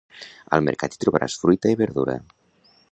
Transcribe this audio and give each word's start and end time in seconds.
Al 0.57 0.63
Mercat 0.67 0.95
hi 0.97 1.01
trobaràs 1.03 1.37
fruita 1.43 1.75
i 1.75 1.81
verdura. 1.85 2.19